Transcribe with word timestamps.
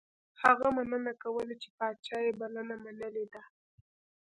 هغه 0.43 0.67
مننه 0.77 1.13
کوله 1.23 1.53
چې 1.61 1.69
پاچا 1.77 2.17
یې 2.25 2.31
بلنه 2.39 2.75
منلې 2.83 3.25
ده. 3.33 3.41